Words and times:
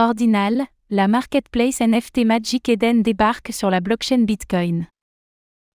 Ordinal, 0.00 0.66
la 0.90 1.08
marketplace 1.08 1.80
NFT 1.80 2.24
Magic 2.24 2.68
Eden 2.68 3.02
débarque 3.02 3.52
sur 3.52 3.68
la 3.68 3.80
blockchain 3.80 4.18
Bitcoin. 4.18 4.86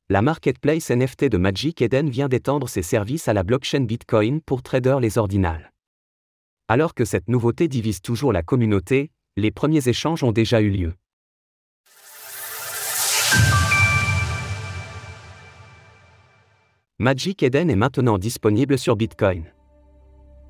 La 0.08 0.22
marketplace 0.22 0.92
NFT 0.92 1.26
de 1.26 1.38
Magic 1.38 1.82
Eden 1.82 2.10
vient 2.10 2.30
d'étendre 2.30 2.70
ses 2.70 2.84
services 2.84 3.28
à 3.28 3.34
la 3.34 3.44
blockchain 3.44 3.82
Bitcoin 3.82 4.40
pour 4.40 4.64
traders 4.64 5.02
les 5.02 5.18
ordinales. 5.18 5.74
Alors 6.70 6.94
que 6.94 7.04
cette 7.04 7.28
nouveauté 7.28 7.68
divise 7.68 8.02
toujours 8.02 8.32
la 8.32 8.44
communauté, 8.44 9.12
les 9.36 9.52
premiers 9.52 9.90
échanges 9.90 10.24
ont 10.24 10.32
déjà 10.32 10.62
eu 10.62 10.70
lieu. 10.70 10.94
Magic 16.98 17.44
Eden 17.44 17.70
est 17.70 17.76
maintenant 17.76 18.18
disponible 18.18 18.78
sur 18.78 18.96
Bitcoin. 18.96 19.52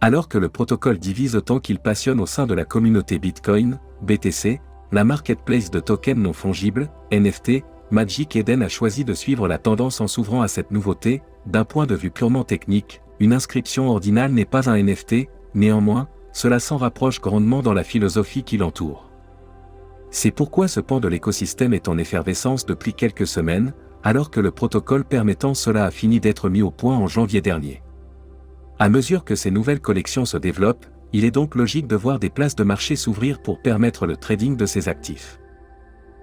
Alors 0.05 0.27
que 0.27 0.37
le 0.37 0.49
protocole 0.49 0.97
divise 0.97 1.37
autant 1.37 1.61
qu'il 1.61 1.79
passionne 1.79 2.19
au 2.19 2.25
sein 2.25 2.45
de 2.45 2.53
la 2.53 2.65
communauté 2.65 3.19
Bitcoin, 3.19 3.79
BTC, 4.01 4.59
la 4.91 5.05
marketplace 5.05 5.71
de 5.71 5.79
tokens 5.79 6.19
non 6.19 6.33
fongibles, 6.33 6.89
NFT, 7.13 7.63
Magic 7.89 8.35
Eden 8.35 8.63
a 8.63 8.67
choisi 8.67 9.05
de 9.05 9.13
suivre 9.13 9.47
la 9.47 9.59
tendance 9.59 10.01
en 10.01 10.07
s'ouvrant 10.07 10.41
à 10.41 10.49
cette 10.49 10.71
nouveauté, 10.71 11.21
d'un 11.45 11.63
point 11.63 11.85
de 11.85 11.95
vue 11.95 12.11
purement 12.11 12.43
technique, 12.43 13.01
une 13.21 13.31
inscription 13.31 13.87
ordinale 13.87 14.33
n'est 14.33 14.43
pas 14.43 14.69
un 14.69 14.75
NFT, 14.75 15.29
néanmoins, 15.55 16.09
cela 16.33 16.59
s'en 16.59 16.75
rapproche 16.75 17.21
grandement 17.21 17.61
dans 17.61 17.71
la 17.71 17.85
philosophie 17.85 18.43
qui 18.43 18.57
l'entoure. 18.57 19.09
C'est 20.11 20.31
pourquoi 20.31 20.67
ce 20.67 20.81
pan 20.81 20.99
de 20.99 21.07
l'écosystème 21.07 21.73
est 21.73 21.87
en 21.87 21.97
effervescence 21.97 22.65
depuis 22.65 22.93
quelques 22.93 23.25
semaines, 23.25 23.73
alors 24.03 24.31
que 24.31 24.41
le 24.41 24.51
protocole 24.51 25.05
permettant 25.05 25.53
cela 25.53 25.85
a 25.85 25.91
fini 25.91 26.19
d'être 26.19 26.49
mis 26.49 26.61
au 26.61 26.71
point 26.71 26.97
en 26.97 27.07
janvier 27.07 27.39
dernier. 27.39 27.82
À 28.79 28.89
mesure 28.89 29.23
que 29.23 29.35
ces 29.35 29.51
nouvelles 29.51 29.79
collections 29.79 30.25
se 30.25 30.37
développent, 30.37 30.85
il 31.13 31.25
est 31.25 31.31
donc 31.31 31.55
logique 31.55 31.87
de 31.87 31.95
voir 31.95 32.19
des 32.19 32.29
places 32.29 32.55
de 32.55 32.63
marché 32.63 32.95
s'ouvrir 32.95 33.41
pour 33.41 33.61
permettre 33.61 34.07
le 34.07 34.17
trading 34.17 34.57
de 34.57 34.65
ces 34.65 34.89
actifs. 34.89 35.39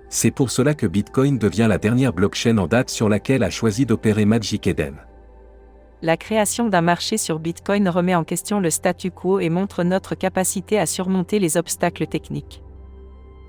C'est 0.09 0.33
pour 0.33 0.51
cela 0.51 0.75
que 0.75 0.89
Bitcoin 0.89 1.39
devient 1.39 1.67
la 1.69 1.79
dernière 1.79 2.13
blockchain 2.13 2.59
en 2.59 2.67
date 2.67 2.91
sur 2.91 3.09
laquelle 3.09 3.45
a 3.45 3.51
choisi 3.51 3.87
d'opérer 3.87 4.25
Magic 4.25 4.67
Eden. 4.67 4.97
La 6.03 6.17
création 6.17 6.69
d'un 6.69 6.81
marché 6.81 7.19
sur 7.19 7.39
Bitcoin 7.39 7.89
remet 7.89 8.17
en 8.17 8.25
question 8.25 8.59
le 8.59 8.71
statu 8.71 9.13
quo 9.13 9.39
et 9.39 9.51
montre 9.51 9.85
notre 9.85 10.17
capacité 10.17 10.79
à 10.79 10.87
surmonter 10.87 11.39
les 11.39 11.57
obstacles 11.57 12.09
techniques. 12.09 12.63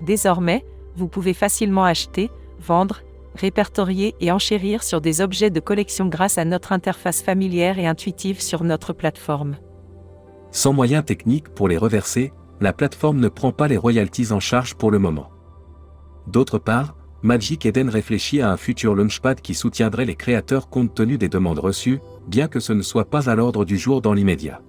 Désormais, 0.02 0.64
vous 0.94 1.08
pouvez 1.08 1.34
facilement 1.34 1.84
acheter, 1.84 2.30
vendre 2.60 3.00
répertorier 3.34 4.14
et 4.20 4.30
enchérir 4.30 4.82
sur 4.82 5.00
des 5.00 5.20
objets 5.20 5.50
de 5.50 5.60
collection 5.60 6.06
grâce 6.06 6.38
à 6.38 6.44
notre 6.44 6.72
interface 6.72 7.22
familière 7.22 7.78
et 7.78 7.86
intuitive 7.86 8.40
sur 8.40 8.64
notre 8.64 8.92
plateforme. 8.92 9.56
Sans 10.50 10.72
moyens 10.72 11.04
techniques 11.04 11.48
pour 11.48 11.68
les 11.68 11.78
reverser, 11.78 12.32
la 12.60 12.72
plateforme 12.72 13.18
ne 13.18 13.28
prend 13.28 13.52
pas 13.52 13.68
les 13.68 13.76
royalties 13.76 14.32
en 14.32 14.40
charge 14.40 14.74
pour 14.74 14.90
le 14.90 14.98
moment. 14.98 15.30
D'autre 16.26 16.58
part, 16.58 16.96
Magic 17.22 17.66
Eden 17.66 17.88
réfléchit 17.88 18.40
à 18.40 18.50
un 18.50 18.56
futur 18.56 18.94
launchpad 18.94 19.40
qui 19.40 19.54
soutiendrait 19.54 20.04
les 20.04 20.16
créateurs 20.16 20.68
compte 20.68 20.94
tenu 20.94 21.18
des 21.18 21.28
demandes 21.28 21.60
reçues, 21.60 22.00
bien 22.26 22.48
que 22.48 22.60
ce 22.60 22.72
ne 22.72 22.82
soit 22.82 23.08
pas 23.08 23.30
à 23.30 23.34
l'ordre 23.34 23.64
du 23.64 23.78
jour 23.78 24.02
dans 24.02 24.12
l'immédiat. 24.12 24.60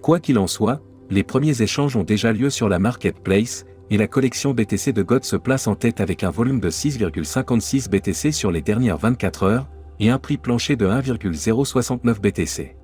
Quoi 0.00 0.20
qu'il 0.20 0.38
en 0.38 0.46
soit, 0.46 0.80
les 1.10 1.24
premiers 1.24 1.62
échanges 1.62 1.96
ont 1.96 2.04
déjà 2.04 2.32
lieu 2.32 2.50
sur 2.50 2.68
la 2.68 2.78
marketplace, 2.78 3.64
et 3.90 3.96
la 3.96 4.06
collection 4.06 4.52
BTC 4.52 4.92
de 4.92 5.02
God 5.02 5.24
se 5.24 5.36
place 5.36 5.66
en 5.66 5.74
tête 5.74 6.00
avec 6.00 6.24
un 6.24 6.30
volume 6.30 6.60
de 6.60 6.70
6,56 6.70 7.88
BTC 7.88 8.32
sur 8.32 8.50
les 8.50 8.62
dernières 8.62 8.98
24 8.98 9.42
heures, 9.44 9.66
et 9.98 10.10
un 10.10 10.18
prix 10.18 10.36
plancher 10.36 10.76
de 10.76 10.86
1,069 10.86 12.20
BTC. 12.20 12.76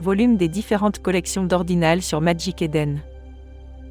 Volume 0.00 0.36
des 0.36 0.48
différentes 0.48 1.00
collections 1.00 1.44
d'ordinal 1.44 2.02
sur 2.02 2.20
Magic 2.20 2.62
Eden. 2.62 3.00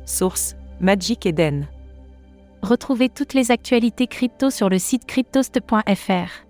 Source 0.05 0.55
Magic 0.79 1.25
Eden. 1.25 1.67
Retrouvez 2.61 3.09
toutes 3.09 3.33
les 3.33 3.51
actualités 3.51 4.07
crypto 4.07 4.49
sur 4.49 4.69
le 4.69 4.79
site 4.79 5.05
cryptost.fr. 5.05 6.45